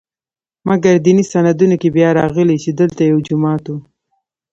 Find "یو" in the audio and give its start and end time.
3.11-3.17